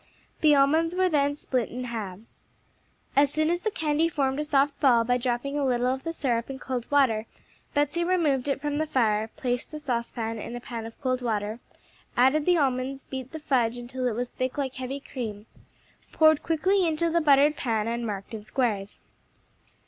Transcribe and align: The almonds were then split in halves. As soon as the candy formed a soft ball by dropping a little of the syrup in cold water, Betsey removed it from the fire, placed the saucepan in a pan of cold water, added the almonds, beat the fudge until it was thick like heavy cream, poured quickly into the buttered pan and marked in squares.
The 0.39 0.55
almonds 0.55 0.95
were 0.95 1.09
then 1.09 1.35
split 1.35 1.69
in 1.69 1.83
halves. 1.83 2.31
As 3.15 3.31
soon 3.31 3.51
as 3.51 3.61
the 3.61 3.69
candy 3.69 4.09
formed 4.09 4.39
a 4.39 4.43
soft 4.43 4.79
ball 4.79 5.03
by 5.03 5.19
dropping 5.19 5.59
a 5.59 5.63
little 5.63 5.85
of 5.93 6.01
the 6.03 6.11
syrup 6.11 6.49
in 6.49 6.57
cold 6.57 6.89
water, 6.89 7.27
Betsey 7.75 8.03
removed 8.03 8.47
it 8.47 8.59
from 8.59 8.79
the 8.79 8.87
fire, 8.87 9.27
placed 9.37 9.69
the 9.69 9.79
saucepan 9.79 10.39
in 10.39 10.55
a 10.55 10.59
pan 10.59 10.87
of 10.87 10.99
cold 11.01 11.21
water, 11.21 11.59
added 12.17 12.47
the 12.47 12.57
almonds, 12.57 13.03
beat 13.11 13.31
the 13.31 13.37
fudge 13.37 13.77
until 13.77 14.07
it 14.07 14.13
was 14.15 14.29
thick 14.29 14.57
like 14.57 14.73
heavy 14.73 14.99
cream, 14.99 15.45
poured 16.11 16.41
quickly 16.41 16.83
into 16.87 17.11
the 17.11 17.21
buttered 17.21 17.55
pan 17.55 17.87
and 17.87 18.07
marked 18.07 18.33
in 18.33 18.43
squares. 18.43 19.01